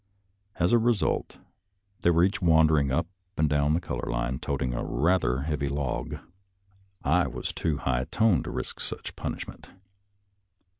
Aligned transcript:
As 0.57 0.73
a 0.73 0.79
result, 0.79 1.37
they 2.01 2.09
are 2.09 2.23
each 2.23 2.41
wandering 2.41 2.91
up 2.91 3.05
and 3.37 3.47
down 3.47 3.75
the 3.75 3.79
color 3.79 4.09
line, 4.11 4.39
toting 4.39 4.73
a 4.73 4.83
rather 4.83 5.41
heavy 5.43 5.69
log. 5.69 6.15
I 7.03 7.27
was 7.27 7.53
too 7.53 7.77
high 7.77 8.05
toned 8.05 8.45
to 8.45 8.49
risk 8.49 8.79
such 8.79 9.09
a 9.11 9.13
punishment. 9.13 9.69